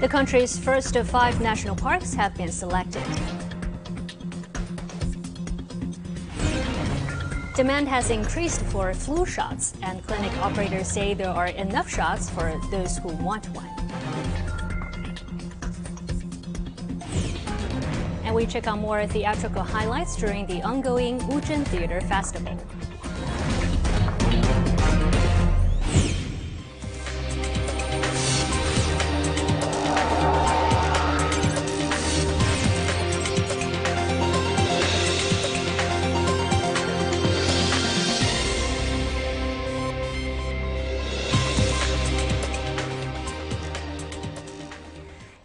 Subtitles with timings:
[0.00, 3.02] The country's first of five national parks have been selected.
[7.56, 12.60] Demand has increased for flu shots, and clinic operators say there are enough shots for
[12.70, 13.70] those who want one.
[18.24, 22.58] And we check out more theatrical highlights during the ongoing Wuzhen Theater Festival.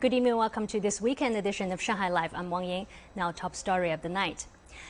[0.09, 2.34] Good evening, welcome to this weekend edition of Shanghai Live.
[2.34, 2.88] I'm Wang Ying.
[3.16, 4.48] Now, top story of the night.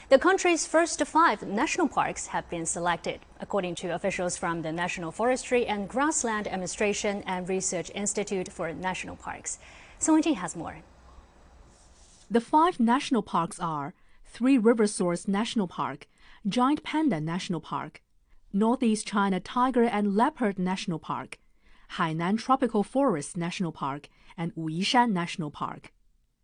[0.07, 5.11] The country's first five national parks have been selected, according to officials from the National
[5.11, 9.59] Forestry and Grassland Administration and Research Institute for National Parks.
[9.97, 10.77] Song Wenjing has more.
[12.31, 16.07] The five national parks are Three River Source National Park,
[16.47, 18.01] Giant Panda National Park,
[18.53, 21.39] Northeast China Tiger and Leopard National Park,
[21.97, 24.07] Hainan Tropical Forest National Park,
[24.39, 25.91] and Wuyishan National Park.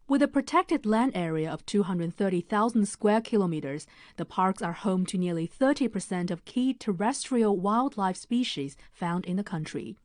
[0.08, 3.88] With a protected land area of 230,000 square kilometers,
[4.18, 9.44] the parks are home to nearly 30% of key terrestrial wildlife species found in the
[9.44, 9.96] country.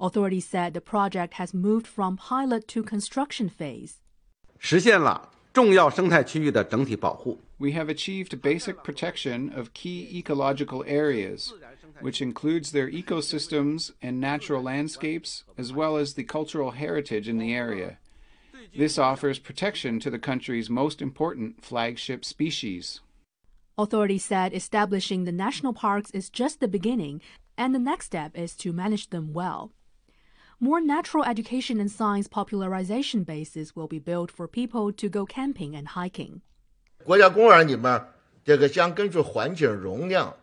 [0.00, 4.00] Authorities said the project has moved from pilot to construction phase.
[4.58, 7.38] 实现了重要生态区域的整体保护。
[7.62, 11.54] We have achieved basic protection of key ecological areas,
[12.00, 17.54] which includes their ecosystems and natural landscapes, as well as the cultural heritage in the
[17.54, 17.98] area.
[18.76, 23.00] This offers protection to the country's most important flagship species.
[23.78, 27.20] Authorities said establishing the national parks is just the beginning,
[27.56, 29.70] and the next step is to manage them well.
[30.58, 35.76] More natural education and science popularization bases will be built for people to go camping
[35.76, 36.42] and hiking.
[37.03, 38.05] 国家公园里面，
[38.43, 40.35] 这个将根据环境容量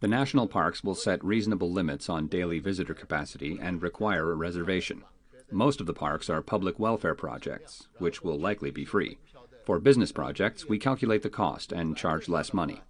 [0.00, 5.02] The national parks will set reasonable limits on daily visitor capacity and require a reservation.
[5.50, 9.18] Most of the parks are public welfare projects, which will likely be free.
[9.66, 12.80] For business projects, we calculate the cost and charge less money.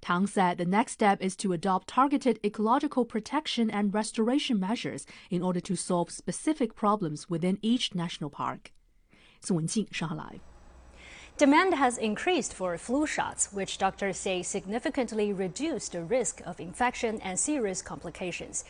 [0.00, 5.42] Tang said the next step is to adopt targeted ecological protection and restoration measures in
[5.42, 8.70] order to solve specific problems within each national park.
[9.40, 10.40] 宋文静，上海 Live。
[11.35, 17.19] Demand has increased for flu shots, which doctors say significantly reduce the risk of infection
[17.21, 18.63] and serious complications.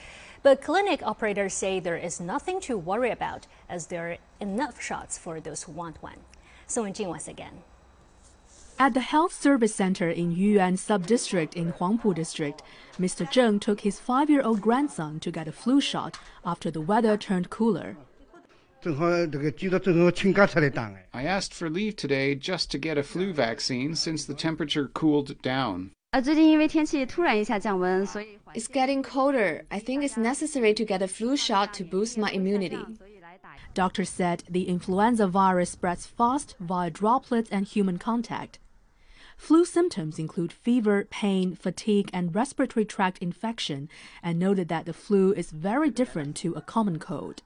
[0.43, 5.17] But clinic operators say there is nothing to worry about, as there are enough shots
[5.17, 6.19] for those who want one.
[6.65, 7.63] Song Wenjing once again.
[8.79, 12.63] At the Health Service Center in Yuan Subdistrict in Huangpu District,
[12.97, 13.27] Mr.
[13.27, 17.17] Zheng took his five year old grandson to get a flu shot after the weather
[17.17, 17.97] turned cooler.
[21.13, 25.41] I asked for leave today just to get a flu vaccine since the temperature cooled
[25.41, 25.91] down.
[28.53, 29.63] It's getting colder.
[29.71, 32.83] I think it's necessary to get a flu shot to boost my immunity.
[33.73, 38.59] Doctors said the influenza virus spreads fast via droplets and human contact.
[39.37, 43.89] Flu symptoms include fever, pain, fatigue, and respiratory tract infection,
[44.21, 47.41] and noted that the flu is very different to a common cold.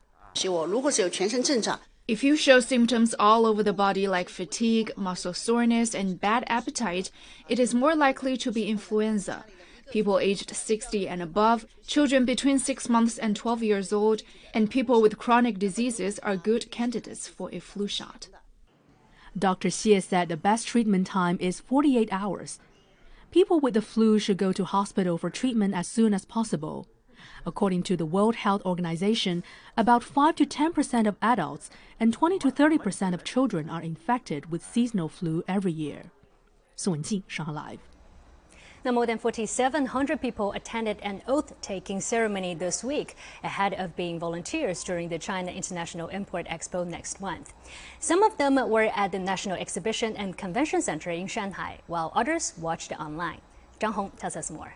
[2.07, 7.11] If you show symptoms all over the body like fatigue, muscle soreness, and bad appetite,
[7.49, 9.45] it is more likely to be influenza.
[9.91, 14.21] People aged 60 and above, children between 6 months and 12 years old,
[14.53, 18.27] and people with chronic diseases are good candidates for a flu shot.
[19.37, 19.69] Dr.
[19.69, 22.59] Xie said the best treatment time is 48 hours.
[23.31, 26.87] People with the flu should go to hospital for treatment as soon as possible.
[27.45, 29.43] According to the World Health Organization,
[29.75, 34.65] about 5 to 10% of adults and 20 to 30% of children are infected with
[34.65, 36.11] seasonal flu every year.
[36.75, 37.79] Song Wenjing, Shanghai Live.
[38.85, 44.19] Now, more than 4,700 people attended an oath taking ceremony this week ahead of being
[44.19, 47.53] volunteers during the China International Import Expo next month.
[47.99, 52.53] Some of them were at the National Exhibition and Convention Center in Shanghai, while others
[52.57, 53.41] watched online.
[53.79, 54.75] Zhang Hong tells us more.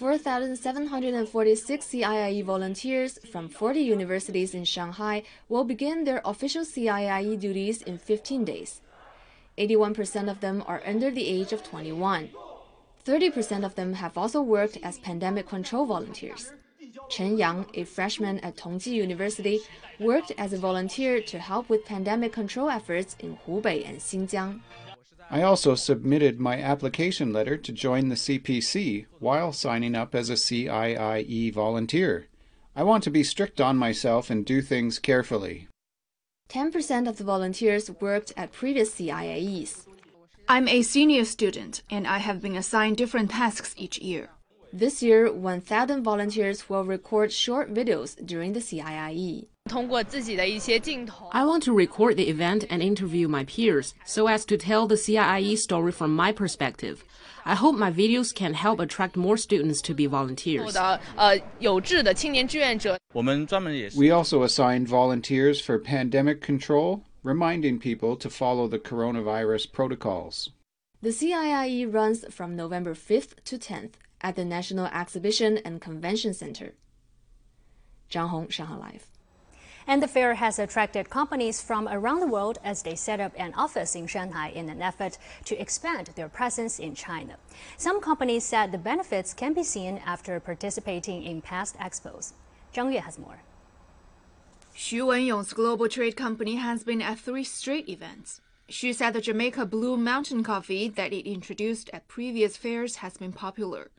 [0.00, 7.98] 4,746 CIIE volunteers from 40 universities in Shanghai will begin their official CIIE duties in
[7.98, 8.80] 15 days.
[9.58, 12.30] 81% of them are under the age of 21.
[13.04, 16.50] 30% of them have also worked as pandemic control volunteers.
[17.10, 19.60] Chen Yang, a freshman at Tongji University,
[19.98, 24.60] worked as a volunteer to help with pandemic control efforts in Hubei and Xinjiang.
[25.32, 30.34] I also submitted my application letter to join the CPC while signing up as a
[30.34, 32.26] CIIE volunteer.
[32.74, 35.68] I want to be strict on myself and do things carefully.
[36.48, 39.86] 10% of the volunteers worked at previous CIIEs.
[40.48, 44.30] I'm a senior student and I have been assigned different tasks each year.
[44.72, 49.46] This year, 1,000 volunteers will record short videos during the CIIE.
[51.32, 54.96] I want to record the event and interview my peers so as to tell the
[54.96, 57.04] CIIE story from my perspective.
[57.44, 60.76] I hope my videos can help attract more students to be volunteers.
[63.96, 70.50] We also assigned volunteers for pandemic control, reminding people to follow the coronavirus protocols.
[71.00, 76.74] The CIIE runs from November 5th to 10th at the National Exhibition and Convention Center.
[78.10, 79.09] Zhang Hong, Shanghai Live.
[79.90, 83.52] And the fair has attracted companies from around the world as they set up an
[83.54, 87.34] office in Shanghai in an effort to expand their presence in China.
[87.76, 92.34] Some companies said the benefits can be seen after participating in past expos.
[92.72, 93.40] Zhang Yue has more.
[94.76, 98.40] Xu Wenyong's global trade company has been at three straight events.
[98.68, 103.32] Xu said the Jamaica Blue Mountain coffee that it introduced at previous fairs has been
[103.32, 103.90] popular.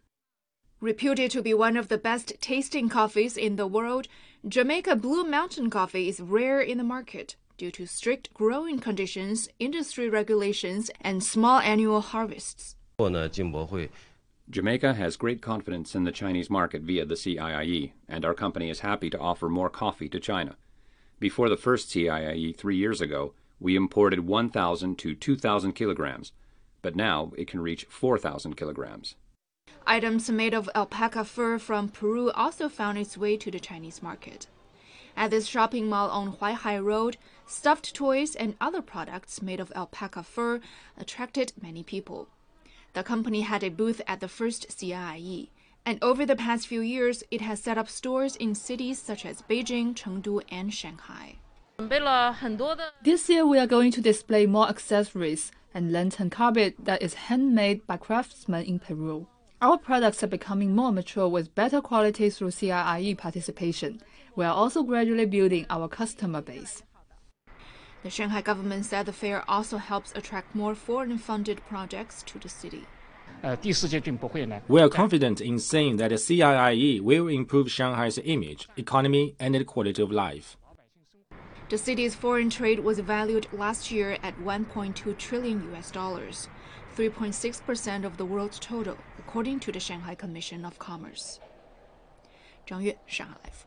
[0.81, 4.07] Reputed to be one of the best tasting coffees in the world,
[4.48, 10.10] Jamaica Blue Mountain coffee is rare in the market due to strict growing conditions, industry
[10.10, 12.75] regulations, and small annual harvests.
[14.50, 18.80] Jamaica has great confidence in the Chinese market via the CIIE, and our company is
[18.80, 20.56] happy to offer more coffee to China.
[21.19, 26.31] Before the first CIIE three years ago, we imported 1,000 to 2,000 kilograms,
[26.81, 29.13] but now it can reach 4,000 kilograms.
[29.88, 34.48] Items made of alpaca fur from Peru also found its way to the Chinese market.
[35.18, 40.24] At this shopping mall on Huaihai Road, stuffed toys and other products made of alpaca
[40.24, 40.62] fur
[40.98, 42.30] attracted many people.
[42.94, 45.50] The company had a booth at the first CIIE,
[45.86, 49.42] and over the past few years, it has set up stores in cities such as
[49.42, 51.38] Beijing, Chengdu, and Shanghai.
[53.04, 57.88] This year, we are going to display more accessories and lantern carpet that is handmade
[57.88, 59.28] by craftsmen in Peru.
[59.63, 64.02] Our products are becoming more mature with better quality through CIIE participation.
[64.36, 66.81] We are also gradually building our customer base.
[68.02, 72.50] The Shanghai government said the fair also helps attract more foreign funded projects to the
[72.50, 72.88] city.
[73.44, 73.56] Uh,
[74.68, 79.64] we are confident in saying that the CIIE will improve Shanghai's image, economy, and the
[79.64, 80.57] quality of life.
[81.69, 86.50] The city's foreign trade was valued last year at 1.2 trillion US dollars,
[86.96, 91.40] 3.6% of the world's total, according to the Shanghai Commission of Commerce.
[92.68, 93.66] Zhang Yue, Shanghai Live.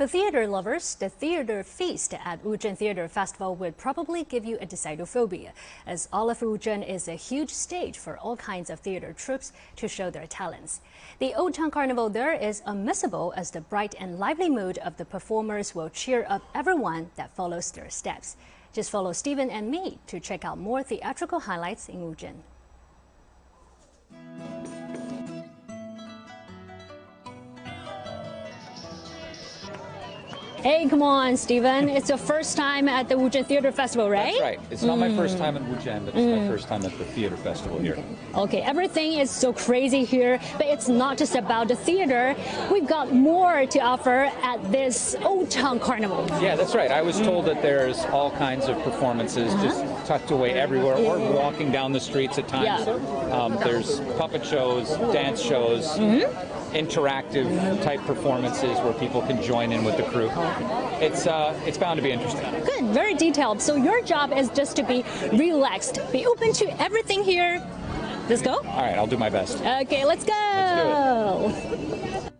[0.00, 4.66] For theater lovers, the theater feast at Wuzhen Theater Festival would probably give you a
[4.66, 5.50] decidophobia,
[5.86, 9.88] as all of Wuzhen is a huge stage for all kinds of theater troupes to
[9.88, 10.80] show their talents.
[11.18, 15.04] The Old Town Carnival there is unmissable as the bright and lively mood of the
[15.04, 18.38] performers will cheer up everyone that follows their steps.
[18.72, 22.36] Just follow Stephen and me to check out more theatrical highlights in Wuzhen.
[30.62, 31.88] Hey, come on, Stephen.
[31.88, 34.32] It's your first time at the Wuzhen Theater Festival, right?
[34.32, 34.60] That's right.
[34.70, 35.08] It's not mm.
[35.08, 36.42] my first time at Wuzhen, but it's mm.
[36.42, 37.96] my first time at the theater festival here.
[38.34, 42.36] Okay, everything is so crazy here, but it's not just about the theater.
[42.70, 46.26] We've got more to offer at this Old Town Carnival.
[46.42, 46.90] Yeah, that's right.
[46.90, 49.64] I was told that there's all kinds of performances uh-huh.
[49.64, 52.86] just tucked away everywhere or walking down the streets at times.
[52.86, 52.92] Yeah.
[53.32, 55.86] Um, there's puppet shows, dance shows.
[55.98, 60.30] Mm-hmm interactive type performances where people can join in with the crew.
[61.04, 62.42] It's uh, it's bound to be interesting.
[62.64, 63.60] Good, very detailed.
[63.60, 67.66] So your job is just to be relaxed, be open to everything here.
[68.28, 68.54] Let's go.
[68.54, 69.60] All right, I'll do my best.
[69.60, 70.32] Okay, let's go.
[70.32, 72.32] Let's do it.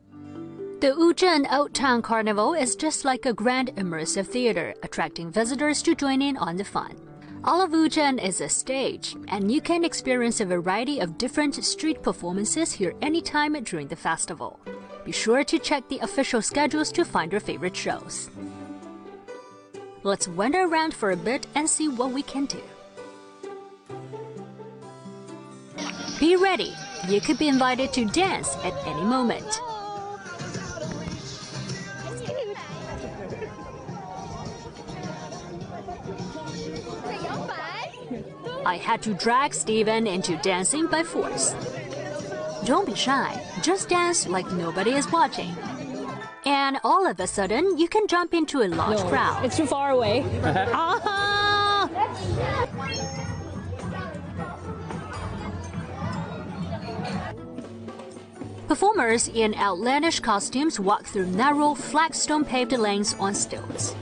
[0.80, 5.94] The Wuzhen Old Town Carnival is just like a grand immersive theater, attracting visitors to
[5.94, 7.09] join in on the fun.
[7.42, 12.94] Wuzhen is a stage, and you can experience a variety of different street performances here
[13.00, 14.60] anytime during the festival.
[15.04, 18.30] Be sure to check the official schedules to find your favorite shows.
[20.02, 22.62] Let's wander around for a bit and see what we can do.
[26.18, 26.74] Be ready!
[27.08, 29.60] You could be invited to dance at any moment.
[38.70, 41.56] I had to drag Steven into dancing by force.
[42.64, 45.52] Don't be shy, just dance like nobody is watching.
[46.46, 49.44] And all of a sudden, you can jump into a large no, crowd.
[49.44, 50.20] It's too far away.
[58.68, 63.96] Performers in outlandish costumes walk through narrow, flagstone paved lanes on stilts.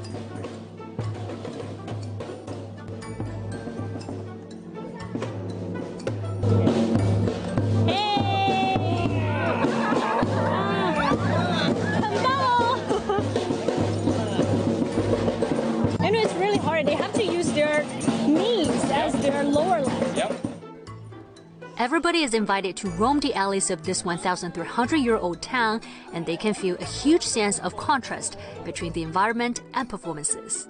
[21.78, 25.80] Everybody is invited to roam the alleys of this 1,300 year old town,
[26.12, 30.66] and they can feel a huge sense of contrast between the environment and performances.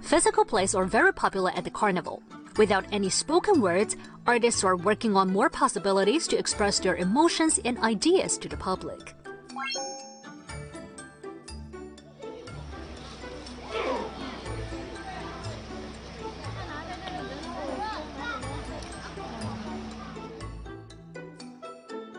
[0.00, 2.22] Physical plays are very popular at the carnival.
[2.56, 3.96] Without any spoken words,
[4.28, 9.17] artists are working on more possibilities to express their emotions and ideas to the public.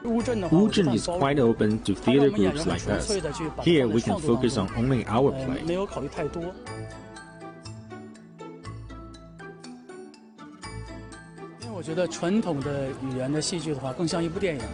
[0.10, 3.12] Wuzhen is quite open to theater groups like us.
[3.64, 5.62] Here we can focus on only our play.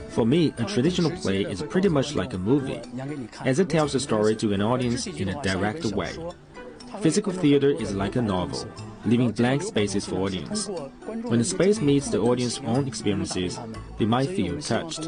[0.09, 2.81] For me, a traditional play is pretty much like a movie,
[3.43, 6.15] as it tells a story to an audience in a direct way.
[7.01, 8.65] Physical theater is like a novel,
[9.05, 10.67] leaving blank spaces for audience.
[10.67, 13.59] When the space meets the audience's own experiences,
[13.97, 15.07] they might feel touched.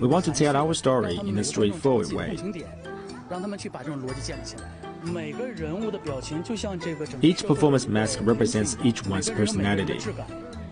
[0.00, 2.38] We want to tell our story in a straightforward way.
[7.22, 9.98] Each performance mask represents each one's personality.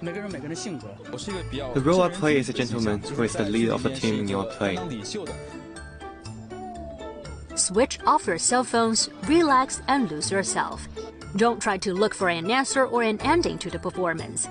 [0.02, 4.28] The role I play is a gentleman who is the leader of the team in
[4.28, 4.78] your play.
[7.54, 10.88] Switch off your cell phones, relax, and lose yourself.
[11.36, 14.46] Don't try to look for an answer or an ending to the performance.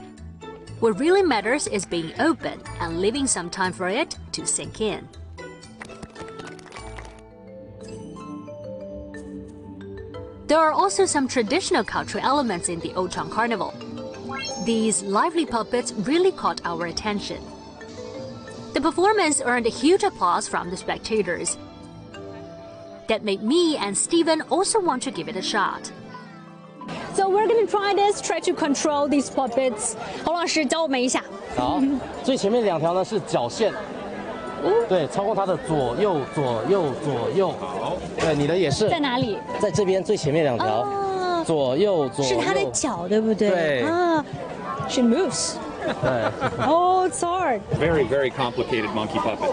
[0.80, 5.08] What really matters is being open and leaving some time for it to sink in.
[10.48, 13.74] There are also some traditional cultural elements in the Ouchang Carnival.
[14.66, 17.42] These lively puppets really caught our attention.
[18.74, 21.58] The performance earned a huge applause from the spectators,
[23.12, 25.92] that made me and Steven also want to give it a shot.
[27.21, 29.95] So we're going to try this, try to control these puppets.
[30.25, 31.23] 洪老师教我们一下。
[31.57, 31.81] 好，
[32.23, 33.73] 最前面两条呢是绞线，
[34.89, 37.51] 对，操控它的左右左右左右。
[37.59, 38.89] 好，对，你的也是。
[38.89, 39.39] 在哪里？
[39.59, 40.87] 在这边最前面两条，
[41.45, 42.31] 左右左右。
[42.31, 43.49] 是它的脚，对不对？
[43.49, 43.83] 对。
[43.83, 44.25] 啊，
[44.89, 45.57] She moves.
[46.67, 47.61] oh, it's hard.
[47.79, 49.51] Very, very complicated monkey puppet.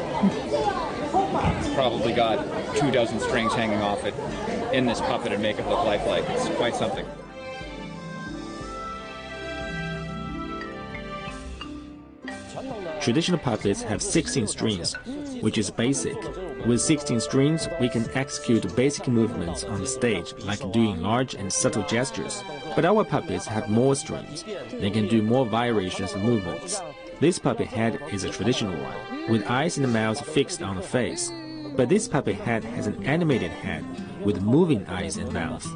[1.60, 2.39] It's probably got
[2.75, 4.13] two dozen strings hanging off it
[4.74, 6.24] in this puppet and make it look lifelike.
[6.36, 7.05] It's quite something.
[13.00, 14.95] Traditional puppets have 16 strings,
[15.40, 16.17] which is basic.
[16.67, 21.52] With 16 strings, we can execute basic movements on the stage, like doing large and
[21.52, 22.43] subtle gestures.
[22.75, 24.45] But our puppets have more strings.
[24.73, 26.81] They can do more variations of movements.
[27.21, 31.31] This puppet head is a traditional one, with eyes and mouth fixed on the face.
[31.76, 33.85] But this puppet head has an animated head,
[34.25, 35.67] with moving eyes and mouth.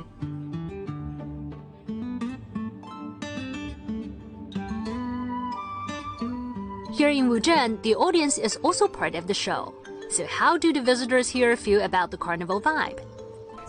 [7.03, 9.75] Here in Wuzhen, the audience is also part of the show.
[10.09, 13.01] So how do the visitors here feel about the carnival vibe?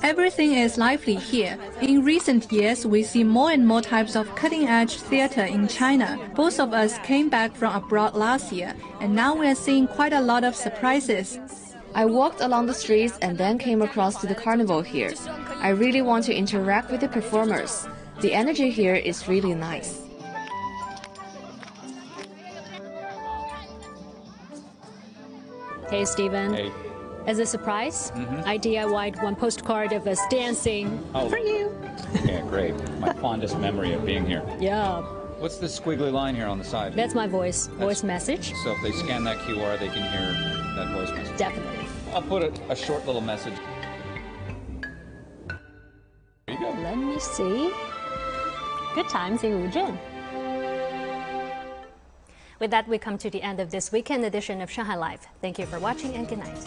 [0.03, 1.57] Everything is lively here.
[1.81, 6.19] In recent years, we see more and more types of cutting-edge theater in China.
[6.35, 10.13] Both of us came back from abroad last year, and now we are seeing quite
[10.13, 11.39] a lot of surprises.
[11.95, 15.11] I walked along the streets and then came across to the carnival here.
[15.57, 17.87] I really want to interact with the performers.
[18.21, 20.02] The energy here is really nice.
[25.93, 26.55] Hey, Stephen.
[26.55, 26.71] Hey.
[27.27, 28.49] As a surprise, mm-hmm.
[28.49, 31.29] I DIYed one postcard of us dancing oh.
[31.29, 31.71] for you.
[32.25, 32.73] Yeah, great.
[32.97, 34.43] My fondest memory of being here.
[34.59, 35.01] Yeah.
[35.37, 36.95] What's this squiggly line here on the side?
[36.95, 38.55] That's my voice, That's, voice message.
[38.63, 40.31] So if they scan that QR, they can hear
[40.77, 41.37] that voice message.
[41.37, 41.85] Definitely.
[42.11, 43.53] I'll put a, a short little message.
[45.47, 45.59] There
[46.47, 46.71] you go.
[46.81, 47.71] Let me see.
[48.95, 49.99] Good times in Wuzhen.
[52.63, 55.27] With that, we come to the end of this weekend edition of Shanghai Live.
[55.41, 56.65] Thank you for watching and good night.